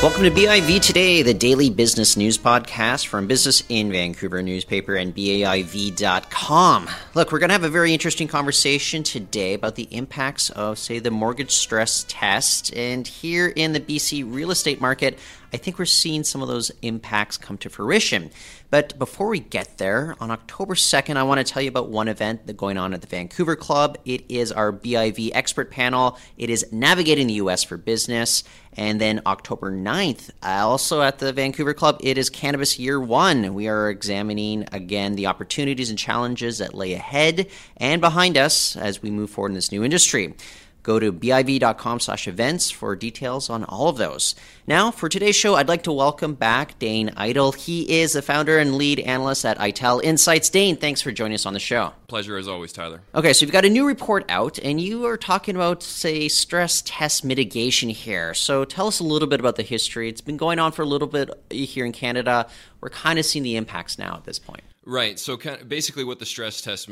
[0.00, 5.12] Welcome to BIV Today, the daily business news podcast from Business in Vancouver newspaper and
[5.12, 6.88] BIV.com.
[7.14, 11.00] Look, we're going to have a very interesting conversation today about the impacts of, say,
[11.00, 12.72] the mortgage stress test.
[12.76, 15.18] And here in the BC real estate market,
[15.52, 18.30] I think we're seeing some of those impacts come to fruition.
[18.70, 22.08] But before we get there, on October 2nd, I want to tell you about one
[22.08, 23.96] event that's going on at the Vancouver Club.
[24.04, 26.18] It is our BIV expert panel.
[26.36, 28.44] It is Navigating the US for Business.
[28.76, 33.54] And then October 9th, also at the Vancouver Club, it is Cannabis Year One.
[33.54, 39.02] We are examining again the opportunities and challenges that lay ahead and behind us as
[39.02, 40.34] we move forward in this new industry.
[40.82, 44.34] Go to biv.com slash events for details on all of those.
[44.66, 47.54] Now, for today's show, I'd like to welcome back Dane Eitel.
[47.54, 50.48] He is the founder and lead analyst at Eitel Insights.
[50.48, 51.92] Dane, thanks for joining us on the show.
[52.06, 53.02] Pleasure as always, Tyler.
[53.14, 56.82] Okay, so you've got a new report out, and you are talking about, say, stress
[56.86, 58.32] test mitigation here.
[58.32, 60.08] So tell us a little bit about the history.
[60.08, 62.48] It's been going on for a little bit here in Canada.
[62.80, 64.62] We're kind of seeing the impacts now at this point.
[64.88, 65.18] Right.
[65.18, 66.88] So kind of basically, what the stress test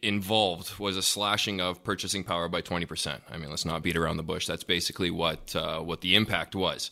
[0.00, 3.20] involved was a slashing of purchasing power by 20%.
[3.30, 4.46] I mean, let's not beat around the bush.
[4.46, 6.90] That's basically what uh, what the impact was.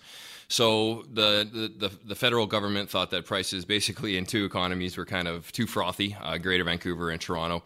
[0.48, 5.28] So the, the, the federal government thought that prices basically in two economies were kind
[5.28, 7.62] of too frothy, uh, Greater Vancouver and Toronto.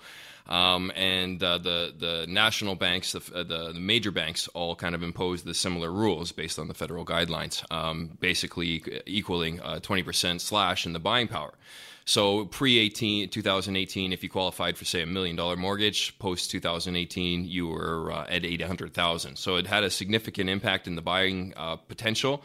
[0.48, 5.02] Um, and uh, the the national banks, the, the, the major banks, all kind of
[5.02, 10.86] imposed the similar rules based on the federal guidelines, um, basically equaling a 20% slash
[10.86, 11.55] in the buying power.
[12.05, 17.45] So pre 18, 2018, if you qualified for say a million dollar mortgage, post 2018
[17.45, 19.36] you were uh, at 800,000.
[19.36, 22.42] So it had a significant impact in the buying uh, potential.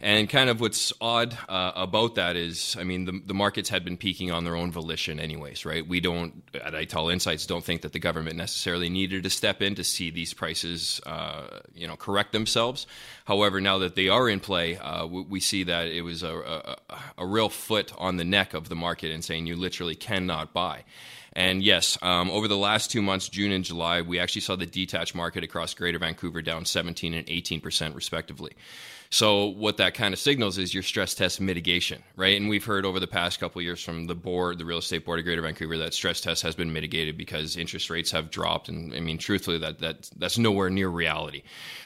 [0.00, 3.84] And kind of what's odd uh, about that is, I mean, the, the markets had
[3.84, 5.86] been peaking on their own volition, anyways, right?
[5.86, 9.74] We don't, at Eitel Insights, don't think that the government necessarily needed to step in
[9.76, 12.86] to see these prices, uh, you know, correct themselves.
[13.24, 16.98] However, now that they are in play, uh, we, see that it was a, a,
[17.18, 20.84] a real foot on the neck of the market and saying you literally cannot buy.
[21.32, 24.64] And yes, um, over the last two months, June and July, we actually saw the
[24.64, 28.52] detached market across Greater Vancouver down 17 and 18 percent, respectively.
[29.10, 32.36] So what that kind of signals is your stress test mitigation, right?
[32.36, 35.18] And we've heard over the past couple years from the board, the real estate board
[35.18, 38.68] of Greater Vancouver, that stress test has been mitigated because interest rates have dropped.
[38.68, 41.42] And I mean, truthfully, that that that's nowhere near reality.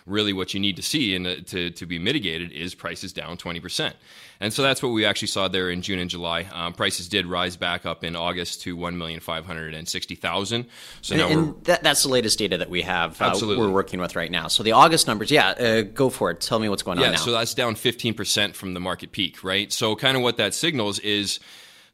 [0.06, 3.60] Really, what you need to see and to to be mitigated is prices down twenty
[3.60, 3.96] percent.
[4.42, 6.48] And so that's what we actually saw there in June and July.
[6.54, 10.14] Um, prices did rise back up in August to one million five hundred and sixty
[10.14, 10.66] thousand.
[11.02, 13.20] So now and that, that's the latest data that we have.
[13.20, 14.48] Uh, Absolutely, we're working with right now.
[14.48, 16.40] So the August numbers, yeah, uh, go for it.
[16.40, 17.24] Tell me what's going yeah, on now.
[17.24, 19.72] So that's down 15% from the market peak, right?
[19.72, 21.40] So kind of what that signals is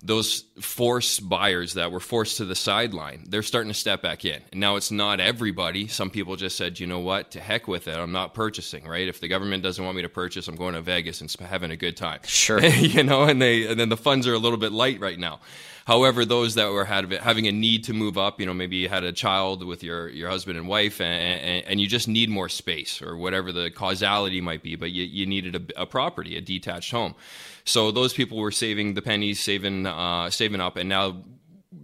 [0.03, 4.43] those forced buyers that were forced to the sideline, they're starting to step back in.
[4.53, 5.88] And now it's not everybody.
[5.88, 7.97] Some people just said, you know what, to heck with it.
[7.97, 9.09] I'm not purchasing, right?
[9.09, 11.76] If the government doesn't want me to purchase, I'm going to Vegas and having a
[11.76, 12.21] good time.
[12.25, 12.62] Sure.
[12.65, 15.41] you know, and they and then the funds are a little bit light right now.
[15.86, 18.88] However, those that were had, having a need to move up, you know, maybe you
[18.88, 22.28] had a child with your, your husband and wife and, and, and you just need
[22.28, 26.36] more space or whatever the causality might be, but you, you needed a, a property,
[26.36, 27.14] a detached home.
[27.64, 31.22] So those people were saving the pennies, saving, uh, saving up, and now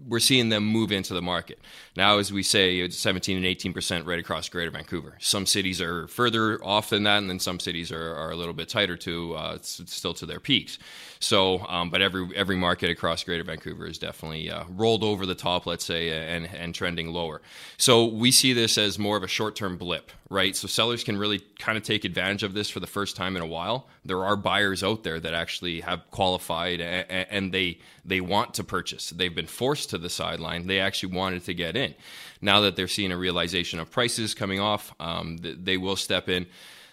[0.09, 1.61] we're seeing them move into the market.
[1.95, 5.17] Now, as we say, it's 17 and 18 percent right across Greater Vancouver.
[5.21, 8.55] Some cities are further off than that, and then some cities are, are a little
[8.55, 10.79] bit tighter to uh, still to their peaks.
[11.21, 15.35] So, um, but every every market across Greater Vancouver is definitely uh, rolled over the
[15.35, 17.43] top, let's say, and and trending lower.
[17.77, 20.57] So we see this as more of a short term blip, right?
[20.57, 23.43] So sellers can really kind of take advantage of this for the first time in
[23.43, 23.87] a while.
[24.05, 28.65] There are buyers out there that actually have qualified and, and they they want to
[28.65, 29.11] purchase.
[29.11, 30.67] They've been forced to the sideline.
[30.67, 31.95] They actually wanted to get in in.
[32.41, 36.47] Now that they're seeing a realization of prices coming off, um, they will step in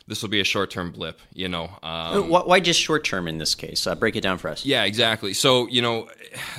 [0.10, 1.70] this will be a short term blip, you know.
[1.84, 3.86] Um, Why just short term in this case?
[3.86, 4.66] Uh, break it down for us.
[4.66, 5.34] Yeah, exactly.
[5.34, 6.10] So, you know,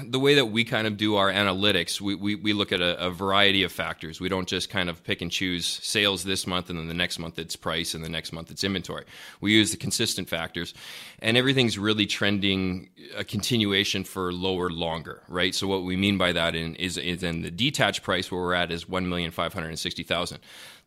[0.05, 3.07] the way that we kind of do our analytics, we, we, we look at a,
[3.07, 4.21] a, variety of factors.
[4.21, 7.19] We don't just kind of pick and choose sales this month and then the next
[7.19, 9.05] month it's price and the next month it's inventory.
[9.41, 10.73] We use the consistent factors
[11.19, 15.57] and everything's really trending a continuation for lower longer, right?
[15.57, 18.55] So, what we mean by that in, is, is in the detached price where we're
[18.55, 20.39] at is 1,560,000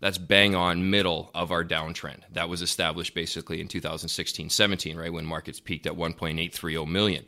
[0.04, 2.24] that's bang on middle of our downtrend.
[2.34, 7.24] That was established basically in 2016 17, right, when markets peaked at 1.830 million.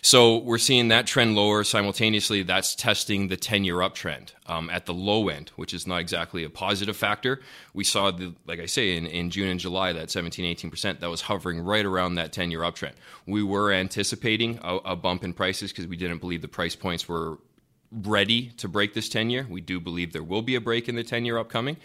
[0.00, 1.64] So we're seeing that trend lower.
[1.64, 5.96] Simultaneously, that's testing the 10 year uptrend um, at the low end, which is not
[5.96, 7.40] exactly a positive factor.
[7.74, 11.10] We saw, the, like I say, in, in June and July, that 17, 18%, that
[11.10, 12.92] was hovering right around that 10 year uptrend.
[13.26, 17.08] We were anticipating a, a bump in prices because we didn't believe the price points
[17.08, 17.38] were
[17.92, 19.46] ready to break this 10 year.
[19.48, 21.76] We do believe there will be a break in the 10 year upcoming,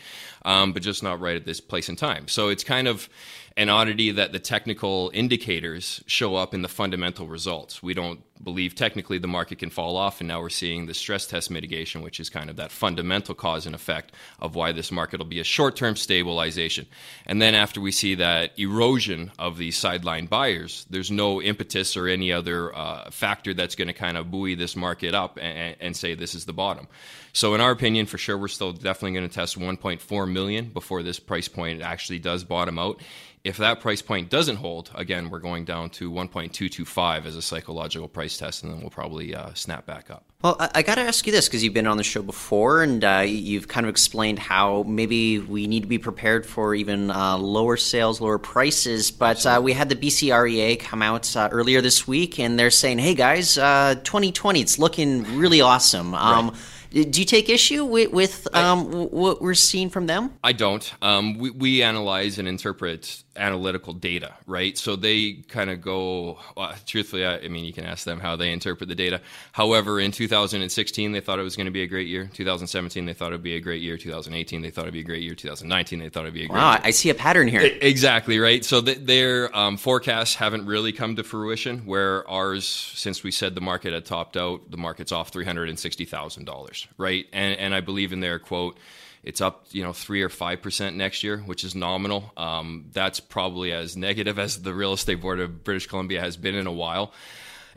[0.43, 2.27] um, but just not right at this place and time.
[2.27, 3.09] So it's kind of
[3.57, 7.81] an oddity that the technical indicators show up in the fundamental results.
[7.81, 11.25] We don't believe technically the market can fall off, and now we're seeing the stress
[11.25, 15.19] test mitigation, which is kind of that fundamental cause and effect of why this market
[15.19, 16.85] will be a short term stabilization.
[17.25, 22.09] And then after we see that erosion of these sideline buyers, there's no impetus or
[22.09, 25.94] any other uh, factor that's going to kind of buoy this market up and, and
[25.95, 26.87] say this is the bottom.
[27.33, 31.03] So in our opinion, for sure, we're still definitely going to test 1.4 million before
[31.03, 33.01] this price point actually does bottom out
[33.45, 38.07] if that price point doesn't hold, again, we're going down to 1.225 as a psychological
[38.07, 40.25] price test, and then we'll probably uh, snap back up.
[40.41, 42.81] Well, I, I got to ask you this because you've been on the show before,
[42.81, 47.11] and uh, you've kind of explained how maybe we need to be prepared for even
[47.11, 49.11] uh, lower sales, lower prices.
[49.11, 52.97] But uh, we had the BCREA come out uh, earlier this week, and they're saying,
[52.97, 56.57] "Hey guys, 2020, uh, it's looking really awesome." Um, right
[57.03, 60.31] do you take issue with, with um, I, what we're seeing from them?
[60.41, 60.93] I don't.
[61.01, 64.77] Um, we, we analyze and interpret analytical data, right?
[64.77, 68.35] So they kind of go, well, truthfully, I, I, mean, you can ask them how
[68.35, 69.21] they interpret the data.
[69.51, 72.29] However, in 2016, they thought it was going to be a great year.
[72.33, 73.97] 2017, they thought it would be a great year.
[73.97, 75.35] 2018, they thought it would be a great year.
[75.35, 76.81] 2019, they thought it would be a great wow, year.
[76.83, 77.61] I see a pattern here.
[77.81, 78.63] Exactly, right?
[78.63, 83.55] So th- their um, forecasts haven't really come to fruition, where ours, since we said
[83.55, 87.25] the market had topped out, the market's off $360,000, right?
[87.33, 88.77] And, and I believe in their quote,
[89.25, 92.31] it's up, you know, three or five percent next year, which is nominal.
[92.37, 96.55] Um, that's probably as negative as the real estate board of British Columbia has been
[96.55, 97.11] in a while.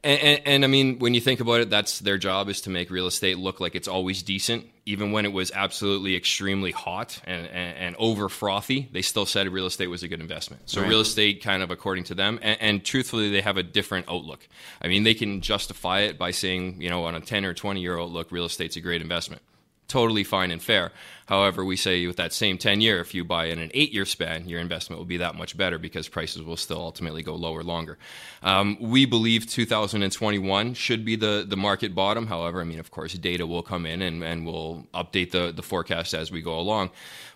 [0.04, 2.70] And, and, and, I mean, when you think about it, that's their job is to
[2.70, 7.20] make real estate look like it's always decent, even when it was absolutely extremely hot
[7.24, 8.88] and, and, and over frothy.
[8.92, 10.70] They still said real estate was a good investment.
[10.70, 10.88] So right.
[10.88, 14.46] real estate, kind of according to them, and, truthfully, they have a different outlook.
[14.80, 17.80] I mean, they can justify it by saying, you know, on a ten or twenty
[17.80, 19.42] year outlook, real estate's a great investment
[19.88, 20.92] totally fine and fair.
[21.26, 24.04] However, we say with that same 10 year, if you buy in an eight year
[24.04, 27.62] span, your investment will be that much better because prices will still ultimately go lower
[27.62, 27.98] longer.
[28.42, 32.26] Um, we believe 2021 should be the, the market bottom.
[32.26, 35.62] However, I mean, of course, data will come in and, and we'll update the, the
[35.62, 36.90] forecast as we go along.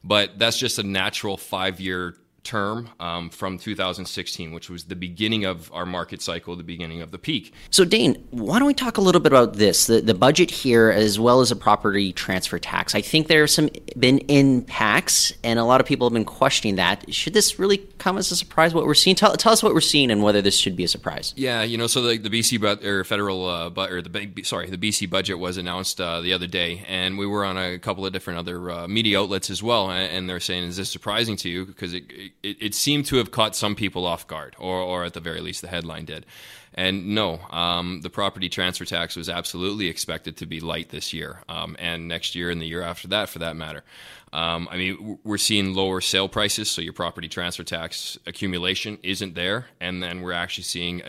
[0.05, 5.45] But that's just a natural five year term um, from 2016, which was the beginning
[5.45, 7.53] of our market cycle, the beginning of the peak.
[7.71, 10.91] So, Dane, why don't we talk a little bit about this, the, the budget here,
[10.91, 12.95] as well as a property transfer tax?
[12.95, 16.77] I think there have some been impacts, and a lot of people have been questioning
[16.77, 17.13] that.
[17.13, 18.75] Should this really come as a surprise?
[18.75, 19.17] What we're seeing?
[19.17, 21.33] Tell, tell us what we're seeing and whether this should be a surprise.
[21.37, 24.69] Yeah, you know, so the, the BC bu- or federal uh, bu- or the sorry,
[24.71, 28.05] the BC budget was announced uh, the other day, and we were on a couple
[28.05, 31.49] of different other uh, media outlets as well, and they're saying, "Is this surprising to
[31.49, 34.77] you?" Because it, it it, it, seemed to have caught some people off guard, or,
[34.77, 36.27] or at the very least, the headline did.
[36.75, 41.43] And no, um, the property transfer tax was absolutely expected to be light this year,
[41.49, 43.85] um, and next year and the year after that, for that matter.
[44.33, 49.35] Um, I mean, we're seeing lower sale prices, so your property transfer tax accumulation isn't
[49.35, 51.03] there, and then we're actually seeing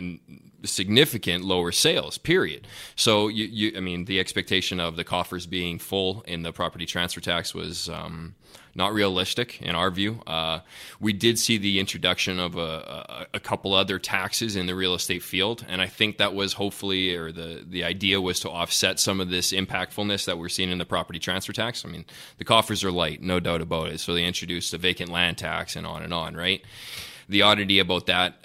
[0.64, 2.18] a significant lower sales.
[2.18, 2.68] Period.
[2.98, 6.86] So, you, you I mean, the expectation of the coffers being full in the property
[6.86, 8.36] transfer tax was um,
[8.76, 10.22] not realistic in our view.
[10.26, 10.60] Uh,
[11.00, 14.96] we did see the introduction of a, a, a, couple other taxes in the real
[14.96, 19.00] estate field, and I think that was hopefully, or the, the idea was to offset
[19.00, 21.86] some of this impactfulness that we're seeing in the property transfer tax.
[21.86, 22.06] I mean,
[22.38, 24.00] the coffers are light, no doubt about it.
[24.00, 26.64] So they introduced a vacant land tax and on and on, right?
[27.30, 28.36] The oddity about that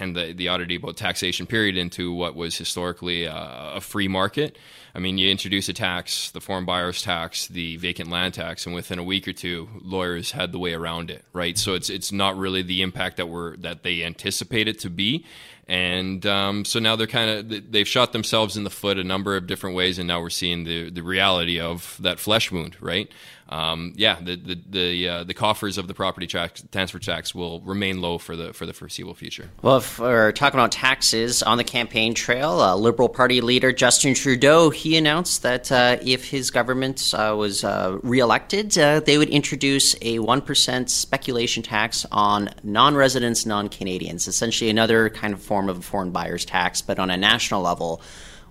[0.00, 4.58] and the, the oddity about taxation period into what was historically a, a free market
[4.96, 8.74] I mean, you introduce a tax, the foreign buyers tax, the vacant land tax, and
[8.74, 11.58] within a week or two, lawyers had the way around it, right?
[11.58, 15.26] So it's it's not really the impact that we're that they anticipate it to be,
[15.68, 19.36] and um, so now they're kind of they've shot themselves in the foot a number
[19.36, 23.12] of different ways, and now we're seeing the the reality of that flesh wound, right?
[23.48, 27.60] Um, yeah, the the the, uh, the coffers of the property tax, transfer tax will
[27.60, 29.50] remain low for the for the foreseeable future.
[29.62, 34.14] Well, if we're talking about taxes on the campaign trail, uh, Liberal Party leader Justin
[34.14, 39.30] Trudeau he announced that uh, if his government uh, was uh, reelected, uh, they would
[39.30, 45.76] introduce a one percent speculation tax on non-residents, non-Canadians, essentially another kind of form form
[45.76, 48.02] of a foreign buyer's tax, but on a national level.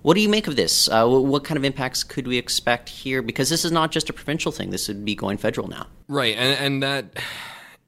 [0.02, 0.88] What do you make of this?
[0.88, 3.22] Uh, what kind of impacts could we expect here?
[3.22, 5.86] Because this is not just a provincial thing; this would be going federal now.
[6.08, 7.18] Right, and, and that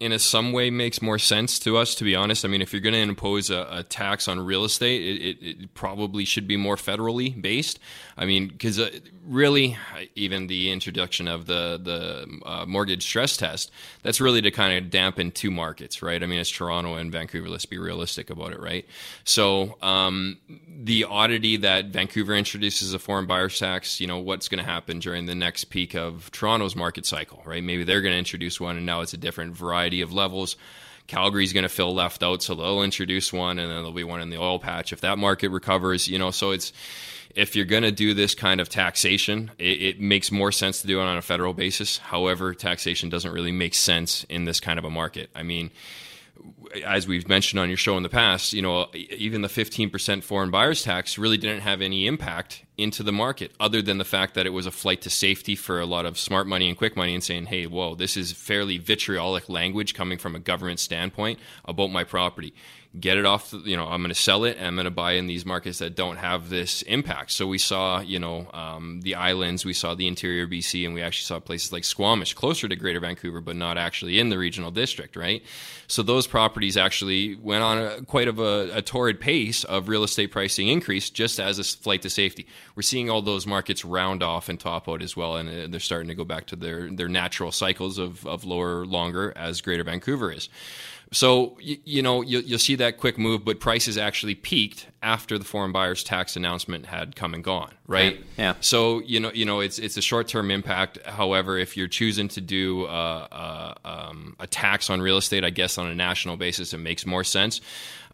[0.01, 2.45] in a some way makes more sense to us, to be honest.
[2.45, 5.47] I mean, if you're going to impose a, a, tax on real estate, it, it,
[5.63, 7.81] it, probably should be more federally based.
[8.17, 8.91] I mean, because uh,
[9.27, 9.77] really,
[10.15, 14.91] even the introduction of the the uh, mortgage stress test, that's really to kind of
[14.91, 16.23] dampen two markets, right?
[16.23, 17.49] I mean, it's Toronto and Vancouver.
[17.49, 18.87] Let's be realistic about it, right?
[19.25, 20.39] So um,
[20.81, 25.01] the oddity that Vancouver introduces a foreign buyers tax, you know, what's going to happen
[25.01, 27.65] during the next peak of Toronto's market cycle, right?
[27.65, 30.57] Maybe they're going to introduce one, and now it's a different variety variety of levels.
[31.07, 34.21] Calgary's going to feel left out, so they'll introduce one, and then there'll be one
[34.21, 36.07] in the oil patch if that market recovers.
[36.07, 36.73] You know, so it's
[37.35, 40.87] if you're going to do this kind of taxation, it, it, makes more sense to
[40.87, 41.99] do it on a federal basis.
[41.99, 45.31] However, taxation doesn't really make sense in this kind of a market.
[45.35, 45.71] I mean
[46.85, 50.51] as we've mentioned on your show in the past, you know, even the 15% foreign
[50.51, 54.47] buyers tax really didn't have any impact into the market other than the fact that
[54.47, 57.13] it was a flight to safety for a lot of smart money and quick money
[57.13, 61.89] and saying, hey, whoa, this is fairly vitriolic language coming from a government standpoint about
[61.89, 62.55] my property.
[62.99, 65.13] Get it off you know i'm going to sell it and i'm going to buy
[65.13, 67.33] in these markets that don't have this impact.
[67.33, 71.03] So we saw you know um, the islands we saw the interior bc and we
[71.03, 74.71] actually saw places like squamish closer to greater vancouver but not actually in the regional
[74.71, 75.45] district right?
[75.87, 80.05] So those properties actually went on a, quite of a, a torrid pace of real
[80.05, 82.47] estate pricing increase just as a flight to safety.
[82.75, 85.81] We're seeing all those markets round off and top out as well and uh, they're
[85.81, 89.85] starting to go back to their their natural cycles of, of lower longer as greater
[89.85, 90.49] vancouver is
[91.13, 95.39] so you, you know you, will see that quick move, but prices actually peaked after
[95.39, 98.23] the foreign buyers tax announcement had come and gone, right?
[98.37, 98.55] Yeah.
[98.61, 100.99] So you know you know it's it's a short term impact.
[101.07, 105.51] However, if you're choosing to do uh, uh, um, a tax on real estate, I
[105.51, 107.61] guess on a national basis, it makes more sense.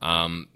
[0.01, 0.49] Um,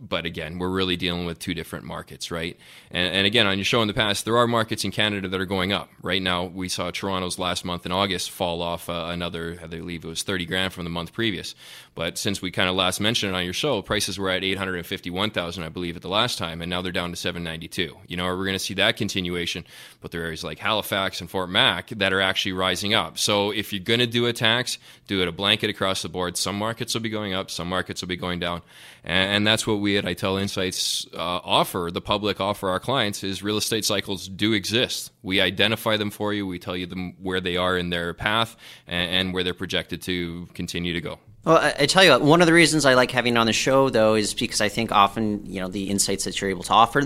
[0.00, 2.56] but again, we're really dealing with two different markets, right?
[2.90, 5.40] And, and, again, on your show in the past, there are markets in Canada that
[5.40, 5.90] are going up.
[6.02, 10.04] Right now, we saw Toronto's last month in August fall off uh, another, I believe
[10.04, 11.54] it was 30 grand from the month previous.
[11.94, 15.64] But since we kind of last mentioned it on your show, prices were at 851,000,
[15.64, 17.96] I believe, at the last time, and now they're down to 792.
[18.06, 19.64] You know, we're going to see that continuation,
[20.00, 23.18] but there are areas like Halifax and Fort Mac that are actually rising up.
[23.18, 26.36] So if you're going to do a tax, do it a blanket across the board.
[26.36, 28.62] Some markets will be going up, some markets will be going down,
[29.08, 33.42] and, that's what we at Eitel Insights uh, offer the public, offer our clients is
[33.42, 35.10] real estate cycles do exist.
[35.22, 36.46] We identify them for you.
[36.46, 40.02] We tell you them where they are in their path and, and where they're projected
[40.02, 41.18] to continue to go.
[41.44, 43.52] Well, I, I tell you what, one of the reasons I like having on the
[43.52, 46.72] show, though, is because I think often, you know, the insights that you're able to
[46.72, 47.02] offer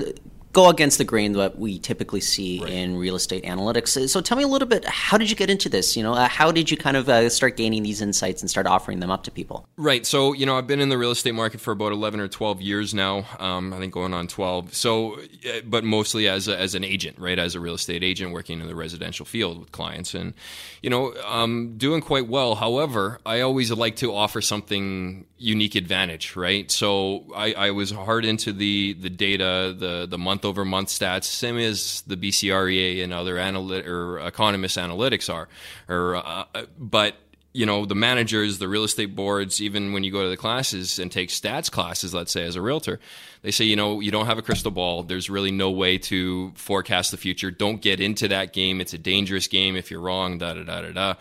[0.52, 2.70] go against the grain that we typically see right.
[2.70, 4.08] in real estate analytics.
[4.08, 5.96] So tell me a little bit, how did you get into this?
[5.96, 8.66] You know, uh, how did you kind of uh, start gaining these insights and start
[8.66, 9.66] offering them up to people?
[9.76, 10.04] Right.
[10.04, 12.60] So, you know, I've been in the real estate market for about 11 or 12
[12.60, 13.24] years now.
[13.38, 14.74] Um, I think going on 12.
[14.74, 15.18] So,
[15.64, 17.38] but mostly as, a, as an agent, right?
[17.38, 20.34] As a real estate agent working in the residential field with clients and,
[20.82, 22.56] you know, um, doing quite well.
[22.56, 26.70] However, I always like to offer something unique advantage, right?
[26.70, 30.88] So I, I was hard into the, the data, the, the month month over month
[30.88, 35.48] stats, same as the BCREA and other analytic or economist analytics are.
[35.88, 36.44] Or, uh,
[36.78, 37.14] but
[37.54, 40.98] you know the managers the real estate boards even when you go to the classes
[40.98, 42.98] and take stats classes let's say as a realtor
[43.42, 45.02] they say you know you don't have a crystal ball.
[45.02, 47.50] There's really no way to forecast the future.
[47.50, 48.80] Don't get into that game.
[48.80, 51.14] It's a dangerous game if you're wrong da da da da da.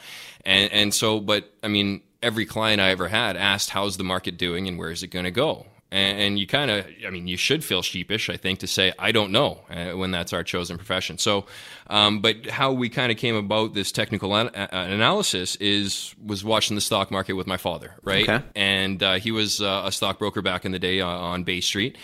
[0.46, 4.38] And and so but i mean every client i ever had asked how's the market
[4.38, 7.27] doing and where is it going to go and, and you kind of, I mean,
[7.27, 10.43] you should feel sheepish, I think, to say, I don't know uh, when that's our
[10.43, 11.17] chosen profession.
[11.17, 11.45] So,
[11.88, 16.75] um, but how we kind of came about this technical an- analysis is was watching
[16.75, 18.27] the stock market with my father, right?
[18.27, 18.45] Okay.
[18.55, 21.98] And uh, he was uh, a stockbroker back in the day uh, on Bay Street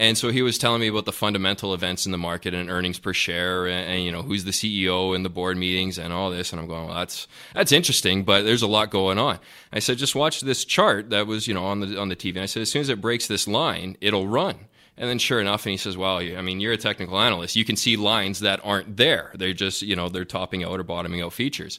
[0.00, 2.98] and so he was telling me about the fundamental events in the market and earnings
[2.98, 6.30] per share, and, and, you know who's the CEO and the board meetings and all
[6.30, 6.52] this.
[6.52, 9.38] And I'm going, well, that's that's interesting, but there's a lot going on.
[9.74, 12.30] I said, just watch this chart that was you know on the on the TV.
[12.30, 14.68] And I said, as soon as it breaks this line, it'll run.
[14.96, 17.54] And then sure enough, and he says, well, I mean, you're a technical analyst.
[17.54, 19.32] You can see lines that aren't there.
[19.34, 21.78] They're just, you know, they're topping out or bottoming out features.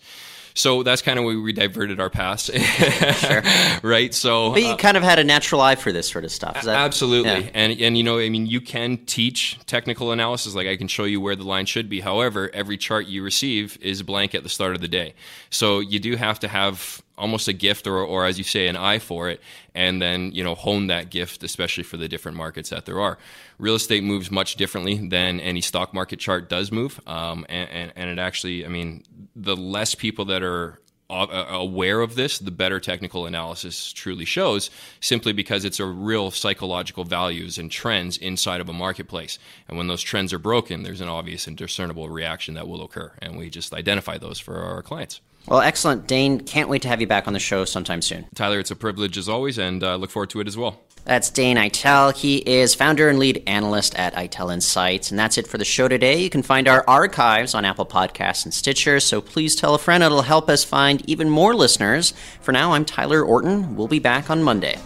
[0.53, 2.49] So that's kind of where we diverted our paths,
[3.19, 3.41] sure.
[3.89, 4.13] right?
[4.13, 6.61] So, but you uh, kind of had a natural eye for this sort of stuff.
[6.61, 7.51] That, absolutely, yeah.
[7.53, 10.55] and and you know, I mean, you can teach technical analysis.
[10.55, 12.01] Like I can show you where the line should be.
[12.01, 15.13] However, every chart you receive is blank at the start of the day,
[15.49, 18.75] so you do have to have almost a gift or, or as you say an
[18.75, 19.39] eye for it
[19.75, 23.17] and then you know hone that gift especially for the different markets that there are
[23.59, 27.93] real estate moves much differently than any stock market chart does move um, and, and,
[27.95, 29.03] and, it actually i mean
[29.35, 30.79] the less people that are
[31.11, 34.69] aware of this, the better technical analysis truly shows,
[35.01, 39.37] simply because it's a real psychological values and trends inside of a marketplace.
[39.67, 43.11] And when those trends are broken, there's an obvious and discernible reaction that will occur.
[43.21, 45.19] And we just identify those for our clients.
[45.47, 46.07] Well, excellent.
[46.07, 48.27] Dane, can't wait to have you back on the show sometime soon.
[48.35, 50.81] Tyler, it's a privilege as always, and uh, look forward to it as well.
[51.03, 52.15] That's Dane Eitel.
[52.15, 55.09] He is founder and lead analyst at Eitel Insights.
[55.09, 56.21] And that's it for the show today.
[56.21, 60.03] You can find our archives on Apple Podcasts and Stitcher, so please tell a friend.
[60.03, 62.13] It'll help us find even more listeners.
[62.41, 63.75] For now, I'm Tyler Orton.
[63.75, 64.77] We'll be back on Monday.